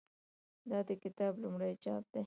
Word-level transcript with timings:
دا 0.69 0.79
د 0.87 0.91
کتاب 1.03 1.33
لومړی 1.43 1.73
چاپ 1.83 2.03
دی. 2.13 2.19